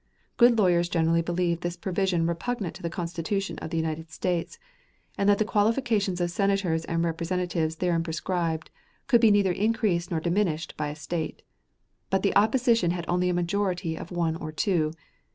[0.37, 4.57] Good lawyers generally believed this provision repugnant to the Constitution of the United States,
[5.15, 8.71] and that the qualifications of Senators and Representatives therein prescribed
[9.05, 11.43] could be neither increased nor diminished by a State.
[12.09, 14.91] But the opposition had only a majority of one or two.